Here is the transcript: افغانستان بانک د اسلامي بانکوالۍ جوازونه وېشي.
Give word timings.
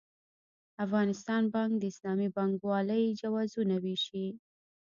افغانستان 0.85 1.43
بانک 1.53 1.71
د 1.79 1.83
اسلامي 1.91 2.27
بانکوالۍ 2.35 3.03
جوازونه 3.21 3.75
وېشي. 3.83 4.27